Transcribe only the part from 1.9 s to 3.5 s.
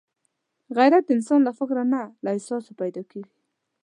نه، له احساسه پیدا کېږي